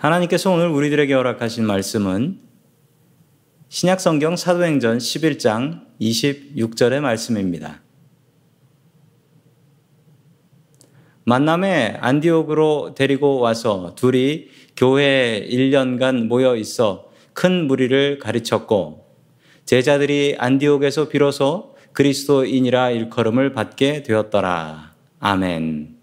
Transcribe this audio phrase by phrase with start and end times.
[0.00, 2.40] 하나님께서 오늘 우리들에게 허락하신 말씀은
[3.68, 7.82] 신약 성경 사도행전 11장 26절의 말씀입니다.
[11.24, 19.04] 만남에 안디옥으로 데리고 와서 둘이 교회에 1년간 모여 있어 큰 무리를 가르쳤고
[19.66, 24.94] 제자들이 안디옥에서 비로소 그리스도인이라 일컬음을 받게 되었더라.
[25.18, 25.99] 아멘.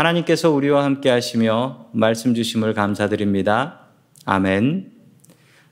[0.00, 3.80] 하나님께서 우리와 함께 하시며 말씀 주심을 감사드립니다.
[4.24, 4.92] 아멘.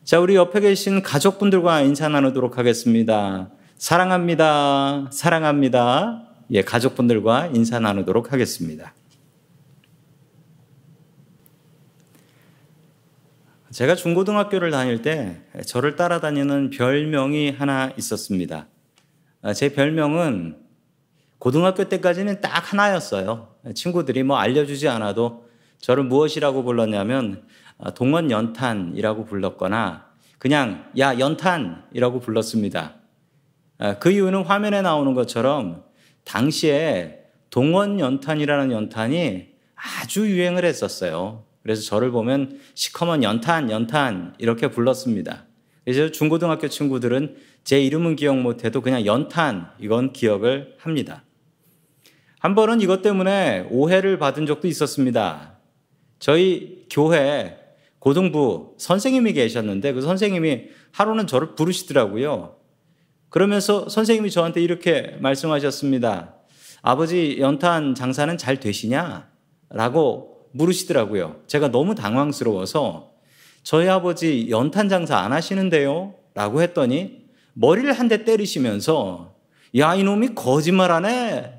[0.05, 3.51] 자, 우리 옆에 계신 가족분들과 인사 나누도록 하겠습니다.
[3.79, 5.09] 사랑합니다.
[5.13, 6.27] 사랑합니다.
[6.51, 8.93] 예, 가족분들과 인사 나누도록 하겠습니다.
[13.71, 18.67] 제가 중고등학교를 다닐 때 저를 따라다니는 별명이 하나 있었습니다.
[19.41, 20.68] 아, 제 별명은
[21.39, 23.55] 고등학교 때까지는 딱 하나였어요.
[23.75, 25.49] 친구들이 뭐 알려주지 않아도
[25.81, 27.45] 저를 무엇이라고 불렀냐면
[27.79, 30.07] 아, 동원 연탄이라고 불렀거나
[30.39, 32.95] 그냥 야 연탄이라고 불렀습니다.
[33.79, 35.85] 아, 그 이유는 화면에 나오는 것처럼
[36.25, 41.45] 당시에 동원 연탄이라는 연탄이 아주 유행을 했었어요.
[41.63, 45.45] 그래서 저를 보면 시커먼 연탄, 연탄 이렇게 불렀습니다.
[45.85, 51.23] 그래서 중고등학교 친구들은 제 이름은 기억 못해도 그냥 연탄 이건 기억을 합니다.
[52.39, 55.59] 한 번은 이것 때문에 오해를 받은 적도 있었습니다.
[56.19, 57.59] 저희 교회
[57.99, 62.57] 고등부 선생님이 계셨는데 그 선생님이 하루는 저를 부르시더라고요.
[63.29, 66.35] 그러면서 선생님이 저한테 이렇게 말씀하셨습니다.
[66.83, 69.29] 아버지 연탄 장사는 잘 되시냐?
[69.71, 71.41] 라고 물으시더라고요.
[71.47, 73.11] 제가 너무 당황스러워서
[73.65, 76.15] 저희 아버지 연탄 장사 안 하시는데요?
[76.35, 79.35] 라고 했더니 머리를 한 대 때리시면서
[79.77, 81.58] 야, 이놈이 거짓말 하네.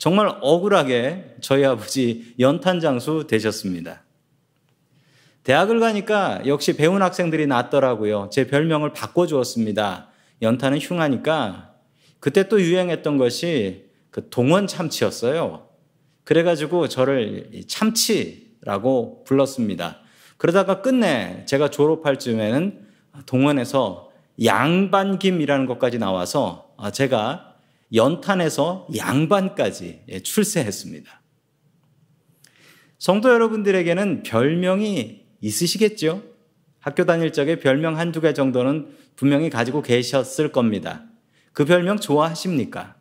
[0.00, 4.02] 정말 억울하게 저희 아버지 연탄 장수 되셨습니다.
[5.44, 8.30] 대학을 가니까 역시 배운 학생들이 낫더라고요.
[8.32, 10.08] 제 별명을 바꿔주었습니다.
[10.40, 11.74] 연탄은 흉하니까
[12.18, 15.68] 그때 또 유행했던 것이 그 동원 참치였어요.
[16.24, 19.98] 그래가지고 저를 참치라고 불렀습니다.
[20.38, 22.86] 그러다가 끝내 제가 졸업할 즈음에는
[23.26, 24.10] 동원에서
[24.42, 27.49] 양반김이라는 것까지 나와서 제가
[27.94, 31.20] 연탄에서 양반까지 예, 출세했습니다.
[32.98, 36.22] 성도 여러분들에게는 별명이 있으시겠죠?
[36.78, 41.04] 학교 다닐 적에 별명 한두 개 정도는 분명히 가지고 계셨을 겁니다.
[41.52, 42.96] 그 별명 좋아하십니까?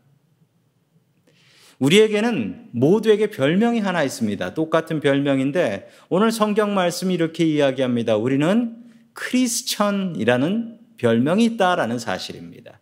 [1.80, 4.54] 우리에게는 모두에게 별명이 하나 있습니다.
[4.54, 8.18] 똑같은 별명인데 오늘 성경 말씀이 이렇게 이야기합니다.
[8.18, 8.84] 우리는
[9.14, 12.79] 크리스천이라는 별명이 있다라는 사실입니다.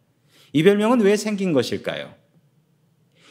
[0.58, 2.16] 이 별명은 왜 생긴 것일까요?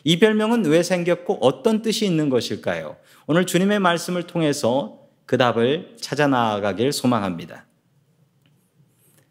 [0.05, 2.99] 이 별명은 왜 생겼고 어떤 뜻이 있는 것일까요?
[3.27, 7.67] 오늘 주님의 말씀을 통해서 그 답을 찾아 나가길 소망합니다.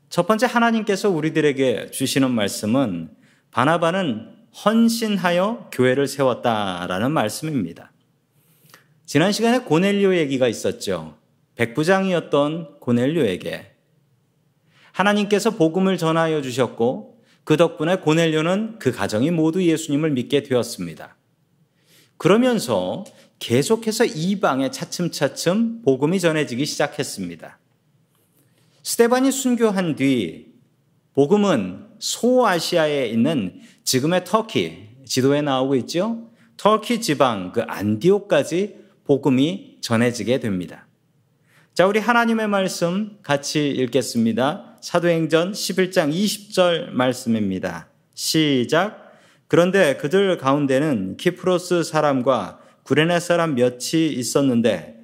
[0.09, 3.11] 첫 번째 하나님께서 우리들에게 주시는 말씀은
[3.51, 4.29] 바나바는
[4.65, 7.93] 헌신하여 교회를 세웠다라는 말씀입니다.
[9.05, 11.17] 지난 시간에 고넬료 얘기가 있었죠.
[11.55, 13.71] 백부장이었던 고넬료에게
[14.91, 17.14] 하나님께서 복음을 전하여 주셨고
[17.45, 21.15] 그 덕분에 고넬료는 그 가정이 모두 예수님을 믿게 되었습니다.
[22.17, 23.05] 그러면서
[23.39, 27.59] 계속해서 이방에 차츰차츰 복음이 전해지기 시작했습니다.
[28.83, 30.53] 스테반이 순교한 뒤
[31.13, 36.29] 복음은 소아시아에 있는 지금의 터키 지도에 나오고 있죠.
[36.57, 38.75] 터키 지방 그 안디오까지
[39.05, 40.87] 복음이 전해지게 됩니다.
[41.73, 44.74] 자, 우리 하나님의 말씀 같이 읽겠습니다.
[44.85, 47.87] 사도행전 11장 20절 말씀입니다.
[48.13, 49.13] 시작.
[49.47, 54.95] 그런데 그들 가운데는 키프로스 사람과 구레네 사람 몇이 있었는데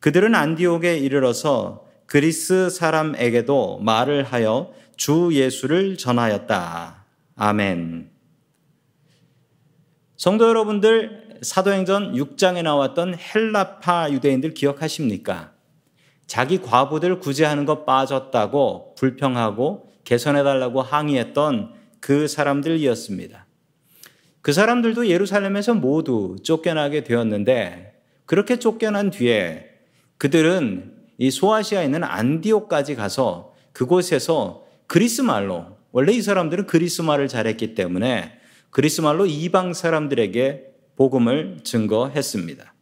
[0.00, 7.06] 그들은 안디옥에 이르러서 그리스 사람에게도 말을 하여 주 예수를 전하였다.
[7.36, 8.10] 아멘.
[10.18, 15.51] 성도 여러분들 사도행전 6장에 나왔던 헬라파 유대인들 기억하십니까?
[16.26, 23.46] 자기 과부들 구제하는 것 빠졌다고 불평하고 개선해달라고 항의했던 그 사람들이었습니다.
[24.40, 27.92] 그 사람들도 예루살렘에서 모두 쫓겨나게 되었는데
[28.26, 29.68] 그렇게 쫓겨난 뒤에
[30.18, 37.74] 그들은 이 소아시아에 있는 안디옥까지 가서 그곳에서 그리스 말로 원래 이 사람들은 그리스 말을 잘했기
[37.74, 38.32] 때문에
[38.70, 40.64] 그리스 말로 이방 사람들에게
[40.96, 42.74] 복음을 증거했습니다.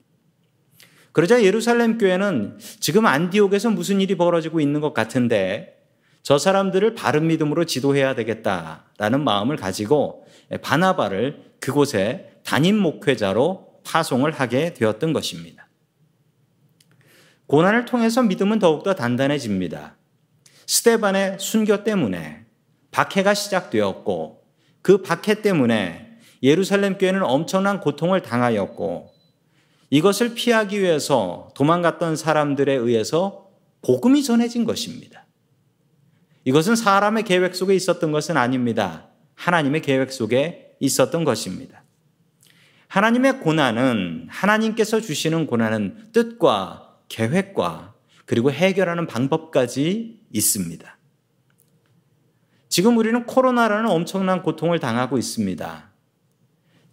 [1.21, 5.77] 그러자 예루살렘 교회는 지금 안디옥에서 무슨 일이 벌어지고 있는 것 같은데
[6.23, 10.27] 저 사람들을 바른 믿음으로 지도해야 되겠다라는 마음을 가지고
[10.63, 15.69] 바나바를 그곳에 담임 목회자로 파송을 하게 되었던 것입니다.
[17.49, 19.97] 고난을 통해서 믿음은 더욱더 단단해집니다.
[20.67, 22.47] 스테반의 순교 때문에
[22.93, 24.43] 박해가 시작되었고
[24.81, 29.10] 그 박해 때문에 예루살렘 교회는 엄청난 고통을 당하였고
[29.91, 33.51] 이것을 피하기 위해서 도망갔던 사람들에 의해서
[33.83, 35.27] 복음이 전해진 것입니다.
[36.45, 39.09] 이것은 사람의 계획 속에 있었던 것은 아닙니다.
[39.35, 41.85] 하나님의 계획 속에 있었던 것입니다.
[42.89, 47.95] 하나님의 고난은 하나님께서 주시는 고난은 뜻과 계획과
[48.27, 50.99] 그리고 해결하는 방법까지 있습니다.
[52.69, 55.91] 지금 우리는 코로나라는 엄청난 고통을 당하고 있습니다.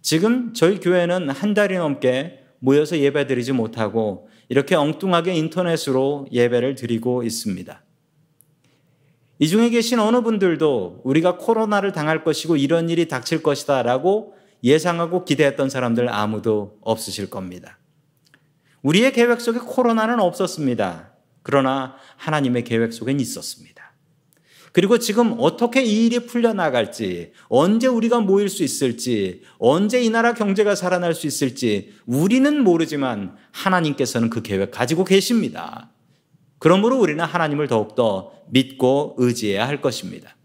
[0.02, 7.22] 지금 저희 교회는 한 달이 넘게 모여서 예배 드리지 못하고 이렇게 엉뚱하게 인터넷으로 예배를 드리고
[7.22, 7.82] 있습니다.
[9.40, 14.34] 이 중에 계신 어느 분들도 우리가 코로나를 당할 것이고 이런 일이 닥칠 것이다 라고
[14.64, 17.78] 예상하고 기대했던 사람들 아무도 없으실 겁니다.
[18.82, 21.12] 우리의 계획 속에 코로나는 없었습니다.
[21.42, 23.77] 그러나 하나님의 계획 속엔 있었습니다.
[24.72, 30.74] 그리고 지금 어떻게 이 일이 풀려나갈지, 언제 우리가 모일 수 있을지, 언제 이 나라 경제가
[30.74, 35.90] 살아날 수 있을지, 우리는 모르지만 하나님께서는 그 계획 가지고 계십니다.
[36.58, 40.36] 그러므로 우리는 하나님을 더욱더 믿고 의지해야 할 것입니다.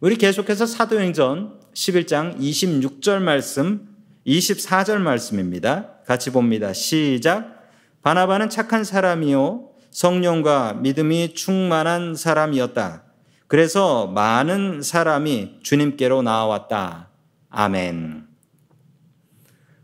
[0.00, 3.88] 우리 계속해서 사도행전 11장 26절 말씀,
[4.26, 5.90] 24절 말씀입니다.
[6.06, 6.72] 같이 봅니다.
[6.72, 7.54] 시작.
[8.02, 9.70] 바나바는 착한 사람이요.
[9.90, 13.03] 성령과 믿음이 충만한 사람이었다.
[13.46, 17.08] 그래서 많은 사람이 주님께로 나왔다.
[17.50, 18.26] 아멘.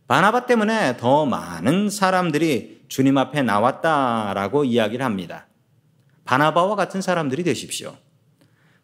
[0.08, 5.46] 바나바 때문에 더 많은 사람들이 주님 앞에 나왔다라고 이야기를 합니다.
[6.24, 7.96] 바나바와 같은 사람들이 되십시오.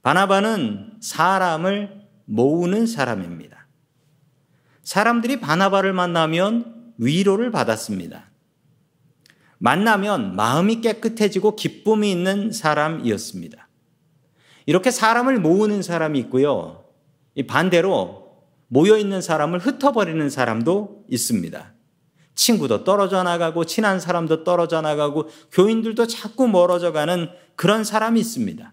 [0.03, 3.67] 바나바는 사람을 모으는 사람입니다.
[4.83, 8.31] 사람들이 바나바를 만나면 위로를 받았습니다.
[9.59, 13.66] 만나면 마음이 깨끗해지고 기쁨이 있는 사람이었습니다.
[14.67, 16.85] 이렇게 사람을 모으는 사람이 있고요.
[17.47, 18.27] 반대로
[18.69, 21.73] 모여 있는 사람을 흩어버리는 사람도 있습니다.
[22.35, 28.73] 친구도 떨어져 나가고 친한 사람도 떨어져 나가고 교인들도 자꾸 멀어져 가는 그런 사람이 있습니다.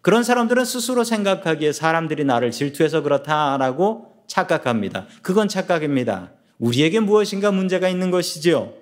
[0.00, 5.06] 그런 사람들은 스스로 생각하기에 사람들이 나를 질투해서 그렇다라고 착각합니다.
[5.20, 6.32] 그건 착각입니다.
[6.58, 8.72] 우리에게 무엇인가 문제가 있는 것이지요.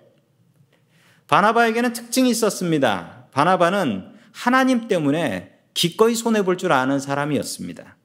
[1.26, 3.26] 바나바에게는 특징이 있었습니다.
[3.32, 7.96] 바나바는 하나님 때문에 기꺼이 손해볼 줄 아는 사람이었습니다.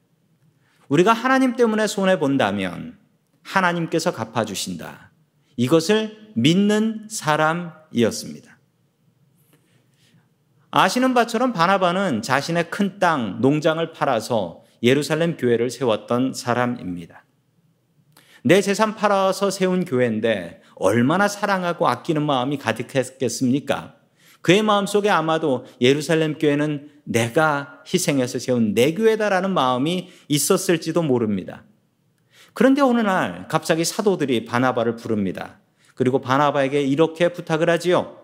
[0.86, 2.96] 우리가 하나님 때문에 손해본다면
[3.42, 5.10] 하나님께서 갚아주신다.
[5.56, 8.58] 이것을 믿는 사람이었습니다.
[10.70, 17.24] 아시는 바처럼 바나바는 자신의 큰 땅, 농장을 팔아서 예루살렘 교회를 세웠던 사람입니다.
[18.44, 23.96] 내 재산 팔아서 세운 교회인데 얼마나 사랑하고 아끼는 마음이 가득했겠습니까?
[24.42, 31.64] 그의 마음속에 아마도 예루살렘 교회는 내가 희생해서 세운 내 교회다라는 마음이 있었을지도 모릅니다.
[32.54, 35.60] 그런데 어느 날 갑자기 사도들이 바나바를 부릅니다.
[35.94, 38.18] 그리고 바나바에게 이렇게 부탁을 하지요.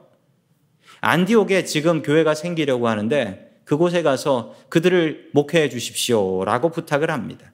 [1.00, 6.44] 안디옥에 지금 교회가 생기려고 하는데 그곳에 가서 그들을 목회해 주십시오.
[6.44, 7.53] 라고 부탁을 합니다.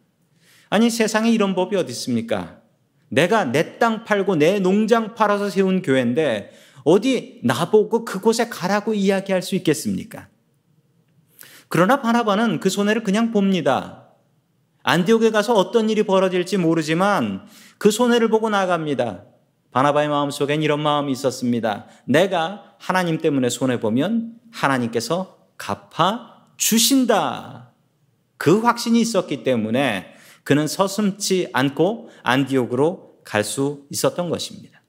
[0.70, 2.60] 아니, 세상에 이런 법이 어디 있습니까?
[3.08, 6.50] 내가 내 땅 팔고 내 농장 팔아서 세운 교회인데
[6.84, 10.28] 어디 나보고 그곳에 가라고 이야기할 수 있겠습니까?
[11.68, 14.08] 그러나 바나바는 그 손해를 그냥 봅니다.
[14.82, 17.46] 안디옥에 가서 어떤 일이 벌어질지 모르지만
[17.78, 19.24] 그 손해를 보고 나갑니다.
[19.72, 21.86] 바나바의 마음속엔 이런 마음이 있었습니다.
[22.06, 27.72] 내가 하나님 때문에 손해 보면 하나님께서 갚아 주신다.
[28.38, 34.80] 그 확신이 있었기 때문에 그는 서슴지 않고 안디옥으로 갈 수 있었던 것입니다.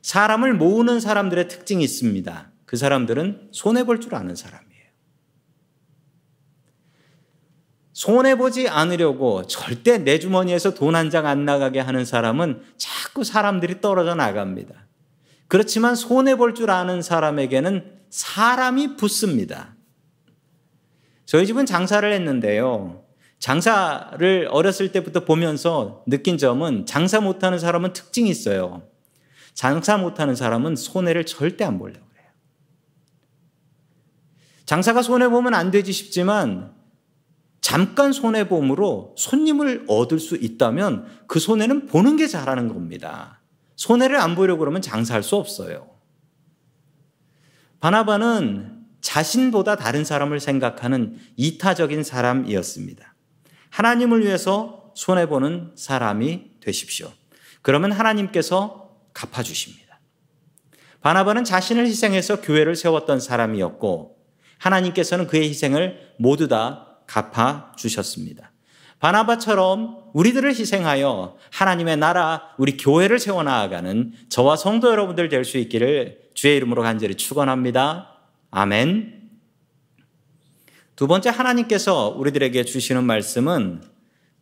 [0.00, 2.50] 사람을 모으는 사람들의 특징이 있습니다.
[2.64, 4.71] 그 사람들은 손해 볼 줄 아는 사람이에요.
[7.92, 14.14] 손해보지 않으려고 절대 내 주머니에서 돈 한 장 안 나가게 하는 사람은 자꾸 사람들이 떨어져
[14.14, 14.86] 나갑니다.
[15.48, 19.74] 그렇지만 손해볼 줄 아는 사람에게는 사람이 붙습니다.
[21.26, 23.04] 저희 집은 장사를 했는데요.
[23.38, 28.82] 장사를 어렸을 때부터 보면서 느낀 점은 장사 못하는 사람은 특징이 있어요.
[29.52, 32.26] 장사 못하는 사람은 손해를 절대 안 보려고 그래요.
[34.64, 36.72] 장사가 손해보면 안 되지 싶지만
[37.72, 43.40] 잠깐 손해보험으로 손님을 얻을 수 있다면 그 손해는 보는 게 잘하는 겁니다.
[43.76, 45.88] 손해를 안 보려고 그러면 장사할 수 없어요.
[47.80, 53.14] 바나바는 자신보다 다른 사람을 생각하는 이타적인 사람이었습니다.
[53.70, 57.10] 하나님을 위해서 손해보는 사람이 되십시오.
[57.62, 59.98] 그러면 하나님께서 갚아주십니다.
[61.00, 64.18] 바나바는 자신을 희생해서 교회를 세웠던 사람이었고
[64.58, 68.52] 하나님께서는 그의 희생을 모두 다 갚아 주셨습니다.
[68.98, 76.56] 바나바처럼 우리들을 희생하여 하나님의 나라, 우리 교회를 세워나가는 저와 성도 여러분들 될 수 있기를 주의
[76.56, 78.10] 이름으로 간절히 축원합니다.
[78.52, 79.30] 아멘.
[80.94, 83.82] 두 번째 하나님께서 우리들에게 주시는 말씀은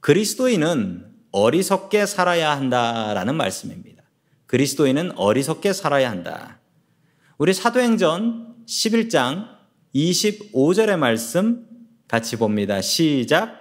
[0.01, 4.03] 그리스도인은 어리석게 살아야 한다라는 말씀입니다.
[4.47, 6.59] 그리스도인은 어리석게 살아야 한다.
[7.39, 9.49] 우리 사도행전 11장
[9.95, 11.67] 25절의 말씀
[12.11, 12.81] 같이 봅니다.
[12.81, 13.57] 시작.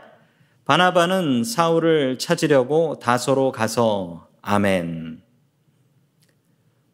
[0.66, 5.22] 바나바는 사울을 찾으려고 다소로 가서 아멘.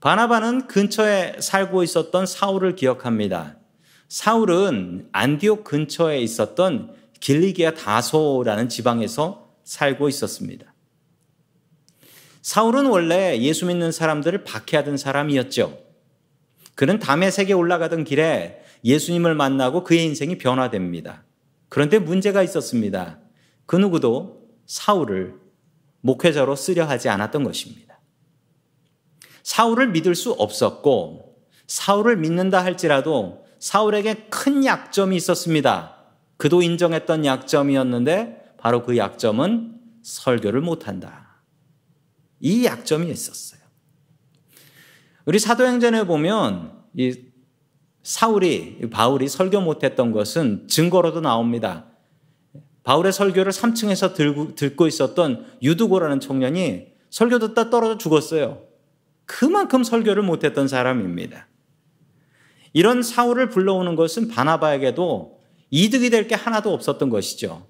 [0.01, 3.55] 바나바는 근처에 살고 있었던 사울을 기억합니다.
[4.09, 10.74] 사울은 안디옥 근처에 있었던 길리기아 다소라는 지방에서 살고 있었습니다.
[12.41, 15.79] 사울은 원래 예수 믿는 사람들을 박해하던 사람이었죠.
[16.75, 21.24] 그는 담의 세계 올라가던 길에 예수님을 만나고 그의 인생이 변화됩니다.
[21.75, 23.20] 그런데 문제가 있었습니다.
[23.65, 25.38] 그 누구도 사울을
[26.00, 28.00] 목회자로 쓰려 하지 않았던 것입니다.
[29.44, 35.98] 사울을 믿을 수 없었고 사울을 믿는다 할지라도 사울에게 큰 약점이 있었습니다.
[36.38, 41.41] 그도 인정했던 약점이었는데 바로 그 약점은 설교를 못한다.
[42.39, 43.60] 이 약점이 있었어요.
[45.25, 47.34] 우리 사도행전에 보면 이
[48.05, 51.85] 사울이 바울이 설교 못했던 것은 증거로도 나옵니다.
[52.83, 58.62] 바울의 설교를 3층에서 들고, 듣고 있었던 유두고라는 청년이 설교 듣다 떨어져 죽었어요.
[59.25, 61.47] 그만큼 설교를 못했던 사람입니다.
[62.74, 65.39] 이런 사울을 불러오는 것은 바나바에게도
[65.71, 67.65] 이득이 될 게 하나도 없었던 것이죠.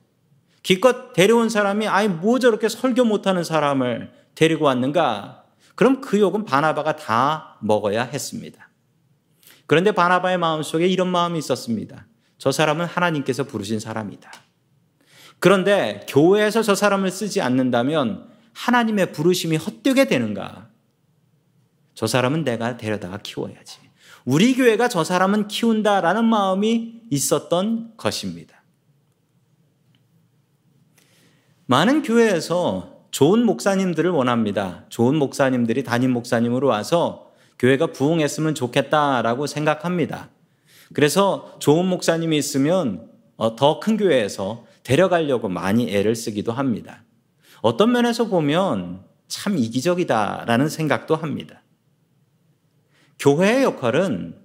[0.61, 5.45] 기껏 데려온 사람이 아이 뭐 저렇게 설교 못하는 사람을 데리고 왔는가?
[5.75, 8.64] 그럼 그 욕은 바나바가 다 먹어야 했습니다.
[9.67, 12.07] 그런데 바나바의 마음속에 이런 마음이 있었습니다.
[12.37, 14.31] 저 사람은 하나님께서 부르신 사람이다.
[15.39, 20.69] 그런데 교회에서 저 사람을 쓰지 않는다면 하나님의 부르심이 헛되게 되는가?
[21.93, 23.79] 저 사람은 내가 데려다가 키워야지.
[24.25, 28.63] 우리 교회가 저 사람은 키운다라는 마음이 있었던 것입니다.
[31.67, 34.85] 많은 교회에서 좋은 목사님들을 원합니다.
[34.89, 37.24] 좋은 목사님들이 담임 목사님으로 와서
[37.59, 40.29] 교회가 부흥했으면 좋겠다라고 생각합니다.
[40.93, 47.03] 그래서 좋은 목사님이 있으면 어, 더큰 교회에서 데려가려고 많이 애를 쓰기도 합니다.
[47.61, 51.63] 어떤 면에서 보면 참 이기적이다라는 생각도 합니다.
[53.19, 54.35] 교회의 역할은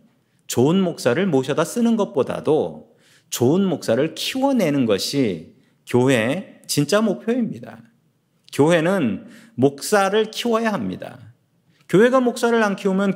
[0.46, 2.96] 좋은 목사를 모셔다 쓰는 것보다도
[3.28, 5.54] 좋은 목사를 키워내는 것이
[5.86, 7.78] 교회의 진짜 목표입니다.
[8.52, 11.29] 교회는 목사를 키워야 합니다.
[11.90, 13.14] 교회가 목사를 안 키우면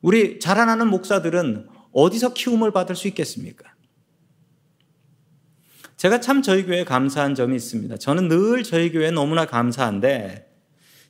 [0.00, 3.74] 우리 자라나는 목사들은 어디서 키움을 받을 수 있겠습니까?
[5.96, 7.96] 제가 참 저희 교회에 감사한 점이 있습니다.
[7.96, 10.46] 저는 늘 저희 교회에 너무나 감사한데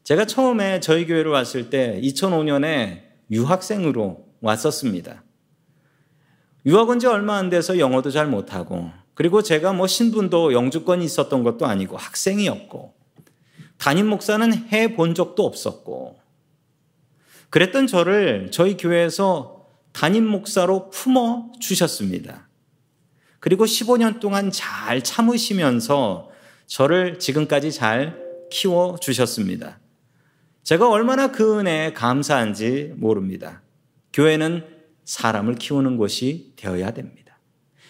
[0.02, 5.25] 제가 처음에 저희 교회로 왔을 때 2005년에 유학생으로 왔었습니다.
[6.64, 11.42] 유학 온 지 얼마 안 돼서 영어도 잘 못하고 그리고 제가 뭐 신분도 영주권이 있었던
[11.42, 12.94] 것도 아니고 학생이었고
[13.76, 16.25] 담임 목사는 해 본 적도 없었고
[17.56, 22.50] 그랬던 저를 저희 교회에서 담임 목사로 품어 주셨습니다.
[23.40, 26.28] 그리고 15년 동안 잘 참으시면서
[26.66, 29.78] 저를 지금까지 잘 키워 주셨습니다.
[30.64, 33.62] 제가 얼마나 그 은혜에 감사한지 모릅니다.
[34.12, 34.62] 교회는
[35.06, 37.38] 사람을 키우는 곳이 되어야 됩니다.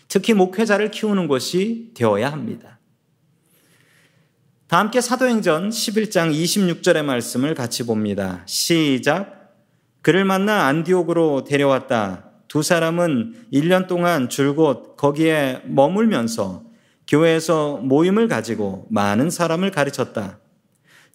[0.06, 2.78] 특히 목회자를 키우는 곳이 되어야 합니다.
[4.68, 8.44] 다 함께 사도행전 11장 26절의 말씀을 같이 봅니다.
[8.46, 9.36] 시작.
[10.06, 12.30] 그를 만나 안디옥으로 데려왔다.
[12.46, 16.62] 두 사람은 1년 동안 줄곧 거기에 머물면서
[17.08, 20.38] 교회에서 모임을 가지고 많은 사람을 가르쳤다.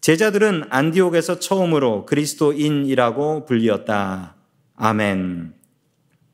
[0.01, 4.35] 제자들은 안디옥에서 처음으로 그리스도인이라고 불리었다.
[4.75, 5.53] 아멘.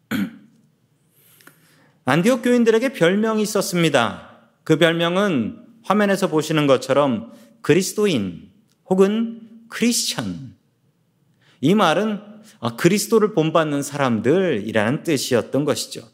[2.06, 4.32] 안디옥 교인들에게 별명이 있었습니다.
[4.64, 8.50] 그 별명은 화면에서 보시는 것처럼 그리스도인
[8.90, 10.56] 혹은 크리스천.
[11.62, 12.27] 이 말은
[12.78, 16.08] 그리스도를 본받는 사람들이라는 뜻이었던 것이죠.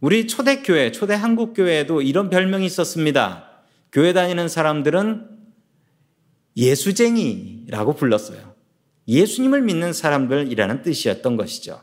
[0.00, 3.48] 우리 초대교회, 초대 한국교회에도 이런 별명이 있었습니다.
[3.92, 5.28] 교회 다니는 사람들은
[6.56, 8.54] 예수쟁이라고 불렀어요.
[9.06, 11.82] 예수님을 믿는 사람들이라는 뜻이었던 것이죠.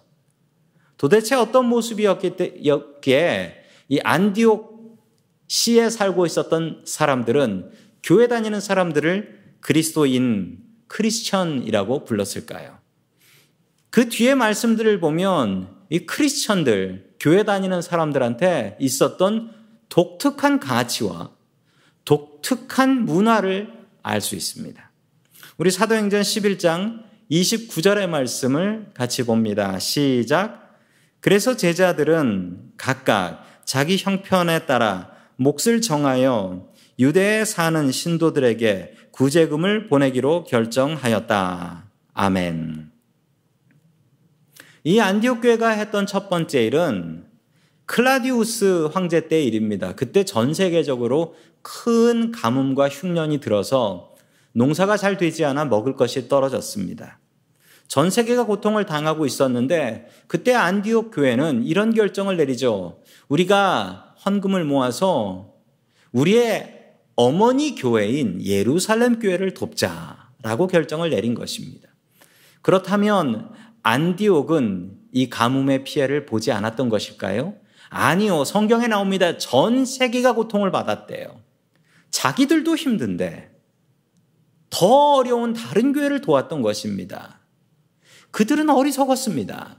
[0.98, 5.00] 도대체 어떤 모습이었기에 이 안디옥
[5.48, 7.72] 시에 살고 있었던 사람들은
[8.04, 12.79] 교회 다니는 사람들을 그리스도인 크리스천이라고 불렀을까요?
[13.90, 19.52] 그 뒤에 말씀들을 보면 이 크리스천들, 교회 다니는 사람들한테 있었던
[19.90, 21.32] 독특한 가치와
[22.06, 24.92] 독특한 문화를 알 수 있습니다.
[25.58, 29.78] 우리 사도행전 11장 29절의 말씀을 같이 봅니다.
[29.80, 30.78] 시작.
[31.20, 41.90] 그래서 제자들은 각각 자기 형편에 따라 몫을 정하여 유대에 사는 신도들에게 구제금을 보내기로 결정하였다.
[42.14, 42.99] 아멘.
[44.84, 47.26] 이 안디옥 교회가 했던 첫 번째 일은
[47.86, 49.94] 클라디우스 황제 때 일입니다.
[49.94, 54.14] 그때 전 세계적으로 큰 가뭄과 흉년이 들어서
[54.54, 57.20] 농사가 잘 되지 않아 먹을 것이 떨어졌습니다.
[57.88, 63.02] 전 세계가 고통을 당하고 있었는데 그때 안디옥 교회는 이런 결정을 내리죠.
[63.28, 65.56] 우리가 헌금을 모아서
[66.12, 66.78] 우리의
[67.16, 71.90] 어머니 교회인 예루살렘 교회를 돕자라고 결정을 내린 것입니다.
[72.62, 73.50] 그렇다면
[73.84, 77.56] 안디옥은 이 가뭄의 피해를 보지 않았던 것일까요?
[77.90, 78.44] 아니요.
[78.44, 79.38] 성경에 나옵니다.
[79.38, 81.42] 전 세계가 고통을 받았대요.
[82.12, 83.56] 자기들도 힘든데
[84.70, 87.40] 더 어려운 다른 교회를 도왔던 것입니다.
[88.32, 89.78] 그들은 어리석었습니다.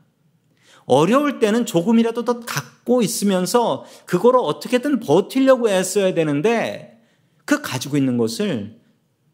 [0.86, 7.00] 어려울 때는 조금이라도 더 갖고 있으면서 그거를 어떻게든 버티려고 애써야 되는데
[7.44, 8.80] 그 가지고 있는 것을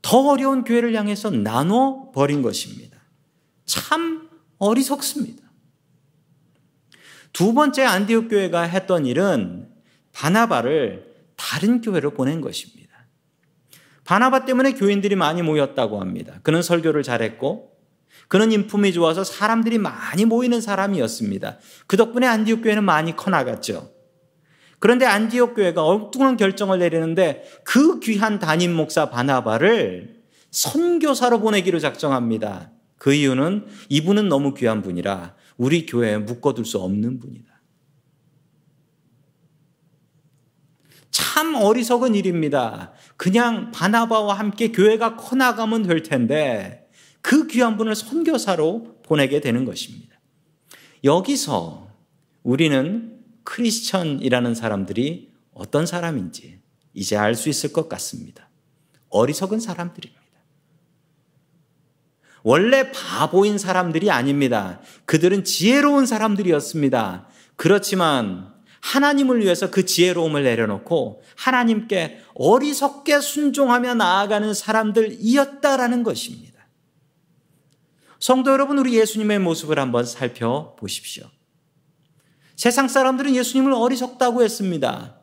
[0.02, 2.98] 더 어려운 교회를 향해서 나눠 버린 것입니다.
[3.64, 4.25] 참
[4.58, 5.42] 어리석습니다.
[7.32, 9.68] 두 번째 안디옥 교회가 했던 일은
[10.12, 12.86] 바나바를 다른 교회로 보낸 것입니다.
[14.04, 16.40] 바나바 때문에 교인들이 많이 모였다고 합니다.
[16.42, 17.76] 그는 설교를 잘했고
[18.28, 21.58] 그는 인품이 좋아서 사람들이 많이 모이는 사람이었습니다.
[21.86, 23.90] 그 덕분에 안디옥 교회는 많이 커 나갔죠.
[24.78, 32.70] 그런데 안디옥 교회가 엉뚱한 결정을 내리는데 그 귀한 담임 목사 바나바를 선교사로 보내기로 작정합니다.
[32.98, 37.46] 그 이유는 이분은 너무 귀한 분이라 우리 교회에 묶어둘 수 없는 분이다.
[41.10, 42.92] 참 어리석은 일입니다.
[43.16, 46.88] 그냥 바나바와 함께 교회가 커나가면 될 텐데
[47.20, 50.20] 그 귀한 분을 선교사로 보내게 되는 것입니다.
[51.04, 51.88] 여기서
[52.42, 56.60] 우리는 크리스천이라는 사람들이 어떤 사람인지
[56.92, 58.50] 이제 알 수 있을 것 같습니다.
[59.08, 60.25] 어리석은 사람들입니다.
[62.48, 64.80] 원래 바보인 사람들이 아닙니다.
[65.04, 67.26] 그들은 지혜로운 사람들이었습니다.
[67.56, 76.68] 그렇지만 하나님을 위해서 그 지혜로움을 내려놓고 하나님께 어리석게 순종하며 나아가는 사람들이었다라는 것입니다.
[78.20, 81.24] 성도 여러분, 우리 예수님의 모습을 한번 살펴보십시오.
[82.54, 85.16] 세상 사람들은 예수님을 어리석다고 했습니다.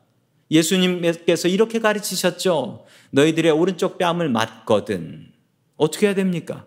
[0.50, 2.84] 예수님께서 이렇게 가르치셨죠.
[3.12, 5.32] 너희들의 오른쪽 뺨을 맞거든.
[5.76, 6.66] 어떻게 해야 됩니까?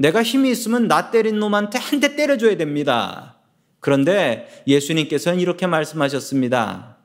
[0.00, 3.36] 내가 힘이 있으면 나 때린 놈한테 한 대 때려줘야 됩니다.
[3.80, 6.96] 그런데 예수님께서는 이렇게 말씀하셨습니다.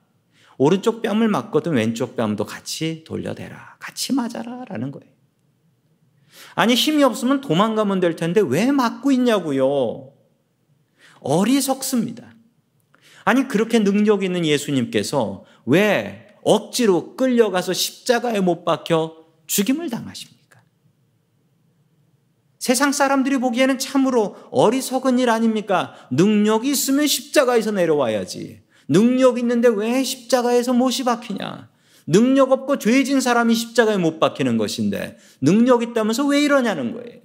[0.57, 3.75] 오른쪽 뺨을 맞거든 왼쪽 뺨도 같이 돌려대라.
[3.79, 4.63] 같이 맞아라.
[4.69, 5.11] 라는 거예요.
[6.53, 10.13] 아니, 힘이 없으면 도망가면 될 텐데 왜 맞고 있냐고요?
[11.19, 12.33] 어리석습니다.
[13.25, 20.34] 아니, 그렇게 능력 있는 예수님께서 왜 억지로 끌려가서 십자가에 못 박혀 죽임을 당하십니까?
[22.65, 25.93] 세상 사람들이 보기에는 참으로 어리석은 일 아닙니까?
[26.09, 28.63] 능력이 있으면 십자가에서 내려와야지.
[28.87, 31.69] 능력 있는데 왜 십자가에서 못이 박히냐?
[32.07, 37.21] 능력 없고 죄진 사람이 십자가에 못 박히는 것인데 능력 있다면서 왜 이러냐는 거예요.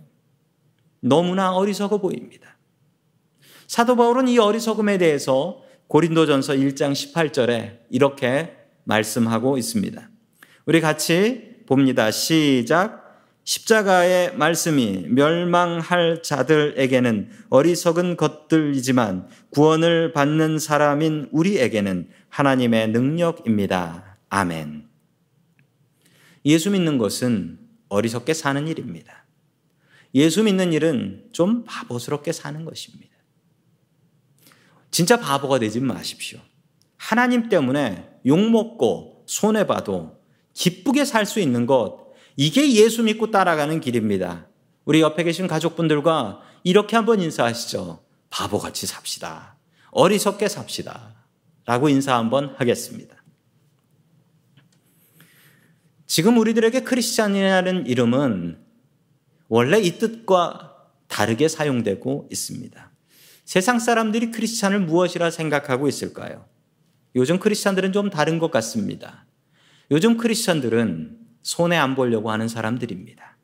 [1.00, 2.58] 너무나 어리석어 보입니다.
[3.66, 10.10] 사도 바울은 이 어리석음에 대해서 고린도전서 1장 18절에 이렇게 말씀하고 있습니다.
[10.66, 12.10] 우리 같이 봅니다.
[12.10, 12.99] 시작.
[13.44, 24.18] 십자가의 말씀이 멸망할 자들에게는 어리석은 것들이지만 구원을 받는 사람인 우리에게는 하나님의 능력입니다.
[24.28, 24.88] 아멘.
[26.44, 29.26] 예수 믿는 것은 어리석게 사는 일입니다.
[30.14, 33.10] 예수 믿는 일은 좀 바보스럽게 사는 것입니다.
[34.90, 36.38] 진짜 바보가 되지 마십시오.
[36.96, 40.20] 하나님 때문에 욕먹고 손해봐도
[40.52, 42.09] 기쁘게 살 수 있는 것
[42.40, 44.46] 이게 예수 믿고 따라가는 길입니다.
[44.86, 48.02] 우리 옆에 계신 가족분들과 이렇게 한번 인사하시죠.
[48.30, 49.58] 바보같이 삽시다.
[49.90, 51.16] 어리석게 삽시다.
[51.66, 53.14] 라고 인사 한번 하겠습니다.
[56.06, 58.58] 지금 우리들에게 크리스찬이라는 이름은
[59.48, 60.76] 원래 이 뜻과
[61.08, 62.90] 다르게 사용되고 있습니다.
[63.44, 66.46] 세상 사람들이 크리스찬을 무엇이라 생각하고 있을까요?
[67.16, 69.26] 요즘 크리스찬들은 좀 다른 것 같습니다.
[69.90, 73.36] 요즘 크리스찬들은 손해 안 보려고 하는 사람들입니다.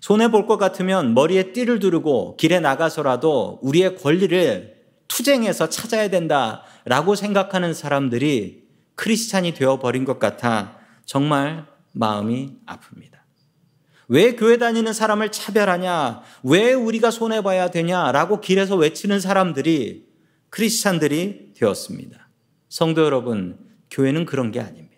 [0.00, 7.72] 손해 볼 것 같으면 머리에 띠를 두르고 길에 나가서라도 우리의 권리를 투쟁해서 찾아야 된다라고 생각하는
[7.74, 8.64] 사람들이
[8.96, 13.12] 크리스찬이 되어버린 것 같아 정말 마음이 아픕니다.
[14.08, 16.22] 왜 교회 다니는 사람을 차별하냐?
[16.42, 20.06] 왜 우리가 손해봐야 되냐 라고 길에서 외치는 사람들이
[20.50, 22.28] 크리스찬들이 되었습니다.
[22.68, 23.58] 성도 여러분,
[23.90, 24.91] 교회는 그런 게 아닙니다.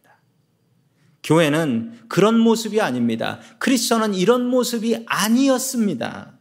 [1.25, 3.41] 교회는 그런 모습이 아닙니다.
[3.59, 6.39] 크리스천은 이런 모습이 아니었습니다.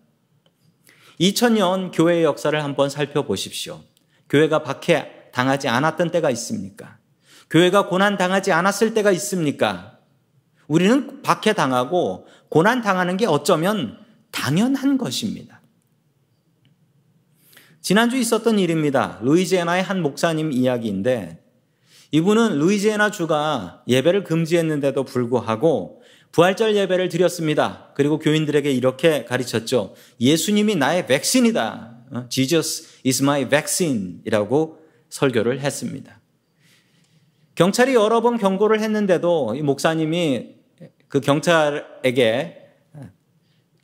[1.19, 3.81] 2000년 교회의 역사를 한번 살펴보십시오.
[4.29, 6.97] 교회가 박해 당하지 않았던 때가 있습니까?
[7.49, 9.99] 교회가 고난 당하지 않았을 때가 있습니까?
[10.67, 13.97] 우리는 박해 당하고 고난 당하는 게 어쩌면
[14.31, 15.61] 당연한 것입니다.
[17.81, 19.19] 지난주 있었던 일입니다.
[19.21, 21.42] 루이지애나의 한 목사님 이야기인데
[22.13, 27.89] 이분은 루이지애나 주가 예배를 금지했는데도 불구하고 부활절 예배를 드렸습니다.
[27.95, 29.95] 그리고 교인들에게 이렇게 가르쳤죠.
[30.21, 31.97] 예수님이 나의 백신이다.
[32.11, 32.25] 어?
[32.29, 34.77] Jesus is my vaccine 이라고
[35.09, 36.19] 설교를 했습니다.
[37.55, 40.55] 경찰이 여러 번 경고를 했는데도 이 목사님이
[41.07, 42.59] 그 경찰에게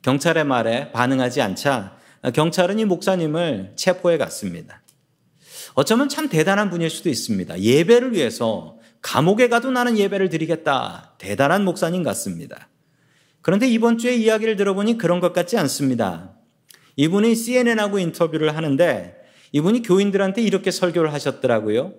[0.02, 1.96] 경찰의 말에 반응하지 않자
[2.32, 4.82] 경찰은 이 목사님을 체포해 갔습니다.
[5.74, 7.60] 어쩌면 참 대단한 분일 수도 있습니다.
[7.60, 11.14] 예배를 위해서 감옥에 가도 나는 예배를 드리겠다.
[11.18, 12.68] 대단한 목사님 같습니다.
[13.42, 16.34] 그런데 이번 주에 이야기를 들어보니 그런 것 같지 않습니다.
[16.96, 19.16] 이분이 CNN하고 인터뷰를 하는데
[19.52, 21.94] 이분이 교인들한테 이렇게 설교를 하셨더라고요.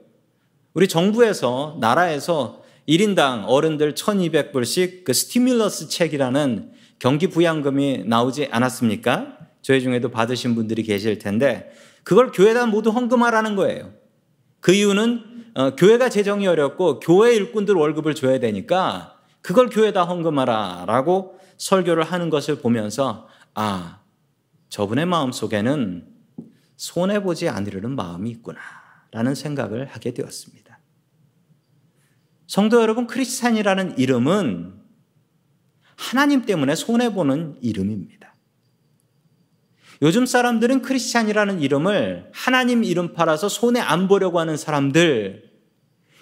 [0.74, 9.38] 우리 정부에서, 나라에서 1인당 어른들 1200불씩 그 스티뮬러스 책이라는 경기 부양금이 나오지 않았습니까?
[9.62, 11.72] 저희 중에도 받으신 분들이 계실 텐데
[12.04, 13.94] 그걸 교회다 모두 헌금하라는 거예요.
[14.60, 22.04] 그 이유는 어, 교회가 재정이 어렵고 교회 일꾼들 월급을 줘야 되니까 그걸 교회다 헌금하라라고 설교를
[22.04, 24.00] 하는 것을 보면서 아
[24.70, 26.08] 저분의 마음 속에는
[26.78, 30.80] 손해 보지 않으려는 마음이 있구나라는 생각을 하게 되었습니다.
[32.48, 34.82] 성도 여러분 크리스찬이라는 이름은
[35.96, 38.21] 하나님 때문에 손해 보는 이름입니다.
[40.02, 45.52] 요즘 사람들은 크리스찬이라는 이름을 하나님 이름 팔아서 손에 안 보려고 하는 사람들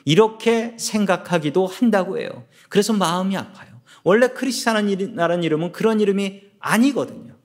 [0.03, 2.45] 이렇게 생각하기도 한다고 해요.
[2.67, 3.81] 그래서 마음이 아파요.
[4.03, 7.35] 원래 크리스찬이라는 이름은 그런 이름이 아니거든요.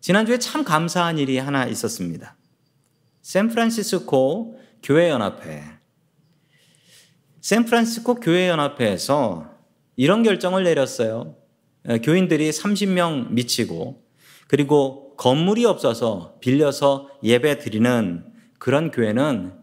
[0.00, 2.36] 지난주에 참 감사한 일이 하나 있었습니다.
[3.22, 5.64] 샌프란시스코 교회연합회.
[7.40, 9.50] 샌프란시스코 교회연합회에서
[9.96, 11.36] 이런 결정을 내렸어요.
[12.02, 14.01] 교인들이 30명 미치고
[14.52, 18.22] 그리고 건물이 없어서 빌려서 예배 드리는
[18.58, 19.54] 그런 교회는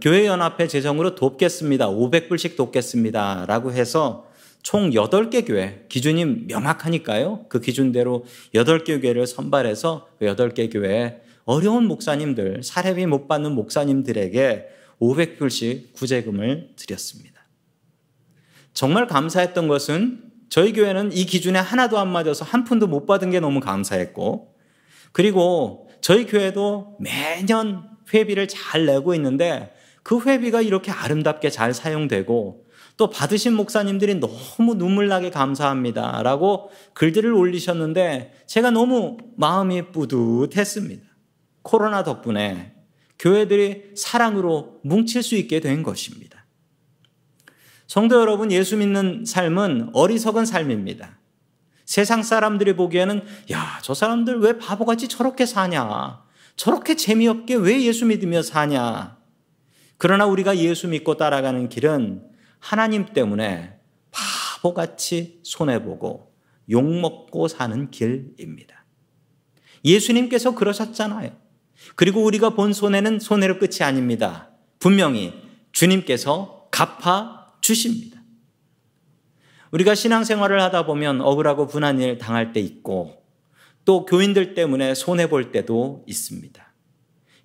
[0.00, 1.90] 교회연합회 재정으로 돕겠습니다.
[1.90, 3.44] 500불씩 돕겠습니다.
[3.46, 4.26] 라고 해서
[4.62, 7.44] 총 8개 교회, 기준이 명확하니까요.
[7.50, 14.68] 그 기준대로 8개 교회를 선발해서 그 8개 교회 어려운 목사님들, 사례비 못 받는 목사님들에게
[15.02, 17.46] 500불씩 구제금을 드렸습니다.
[18.72, 23.40] 정말 감사했던 것은 저희 교회는 이 기준에 하나도 안 맞아서 한 푼도 못 받은 게
[23.40, 24.54] 너무 감사했고,
[25.10, 27.82] 그리고 저희 교회도 매년
[28.14, 35.30] 회비를 잘 내고 있는데 그 회비가 이렇게 아름답게 잘 사용되고 또 받으신 목사님들이 너무 눈물나게
[35.30, 36.22] 감사합니다.
[36.22, 41.04] 라고 글들을 올리셨는데 제가 너무 마음이 뿌듯했습니다.
[41.62, 42.74] 코로나 덕분에
[43.18, 46.33] 교회들이 사랑으로 뭉칠 수 있게 된 것입니다.
[47.86, 51.18] 성도 여러분, 예수 믿는 삶은 어리석은 삶입니다.
[51.84, 56.22] 세상 사람들이 보기에는, 야, 저 사람들 왜 바보같이 저렇게 사냐?
[56.56, 59.18] 저렇게 재미없게 왜 예수 믿으며 사냐?
[59.98, 62.24] 그러나 우리가 예수 믿고 따라가는 길은
[62.58, 63.78] 하나님 때문에
[64.10, 66.32] 바보같이 손해보고
[66.70, 68.84] 욕먹고 사는 길입니다.
[69.84, 71.30] 예수님께서 그러셨잖아요.
[71.96, 74.48] 그리고 우리가 본 손해는 손해로 끝이 아닙니다.
[74.78, 75.34] 분명히
[75.72, 78.20] 주님께서 갚아 주십니다.
[79.70, 83.24] 우리가 신앙생활을 하다 보면 억울하고 분한 일 당할 때 있고
[83.86, 86.72] 또 교인들 때문에 손해볼 때도 있습니다.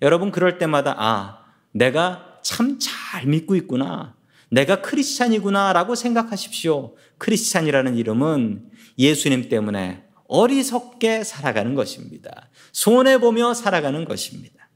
[0.02, 4.14] 여러분 그럴 때마다 아, 내가 참 잘 믿고 있구나.
[4.50, 6.96] 내가 크리스찬이구나 라고 생각하십시오.
[7.16, 12.50] 크리스찬이라는 이름은 예수님 때문에 어리석게 살아가는 것입니다.
[12.72, 14.68] 손해보며 살아가는 것입니다.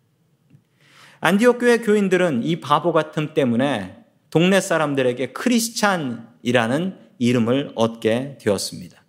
[1.21, 4.04] 안디옥 교회 교인들은 이 바보 같음 때문에
[4.35, 9.05] 동네 사람들에게 크리스찬이라는 이름을 얻게 되었습니다.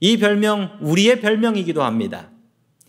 [0.00, 2.30] 이 별명 우리의 별명이기도 합니다.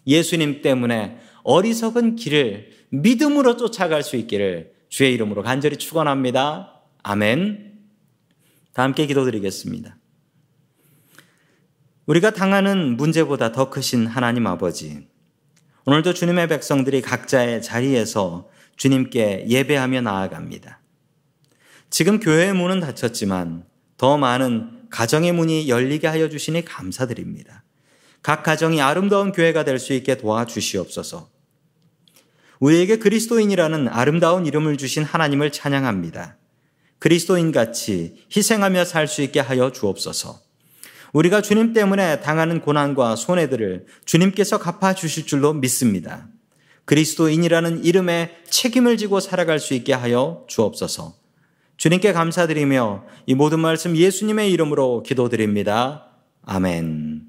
[0.06, 6.82] 예수님 때문에 어리석은 길을 믿음으로 쫓아갈 수 있기를 주의 이름으로 간절히 축원합니다.
[7.02, 7.80] 아멘.
[8.74, 9.96] 다 함께 기도드리겠습니다.
[12.08, 15.08] 우리가 당하는 문제보다 더 크신 하나님 아버지,
[15.86, 20.80] 오늘도 주님의 백성들이 각자의 자리에서 주님께 예배하며 나아갑니다.
[21.90, 23.66] 지금 교회의 문은 닫혔지만
[23.98, 27.64] 더 많은 가정의 문이 열리게 하여 주시니 감사드립니다.
[28.22, 31.30] 각 가정이 아름다운 교회가 될 수 있게 도와주시옵소서.
[32.60, 36.38] 우리에게 그리스도인이라는 아름다운 이름을 주신 하나님을 찬양합니다.
[37.00, 40.42] 그리스도인 같이 희생하며 살 수 있게 하여 주옵소서.
[41.14, 46.28] 우리가 주님 때문에 당하는 고난과 손해들을 주님께서 갚아 주실 줄로 믿습니다.
[46.86, 51.16] 그리스도인이라는 이름에 책임을 지고 살아갈 수 있게 하여 주옵소서.
[51.80, 56.08] 주님께 감사드리며 이 모든 말씀 예수님의 이름으로 기도드립니다.
[56.46, 57.22] 아멘.